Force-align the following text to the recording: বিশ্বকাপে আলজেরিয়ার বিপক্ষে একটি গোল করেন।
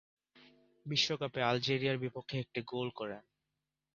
বিশ্বকাপে 0.85 1.39
আলজেরিয়ার 1.43 1.97
বিপক্ষে 1.97 2.35
একটি 2.39 2.59
গোল 2.67 2.87
করেন। 2.91 3.21